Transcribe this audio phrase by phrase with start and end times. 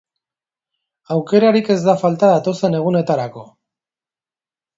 [1.15, 3.45] Aukerarik ez da falta datozen egunetarako!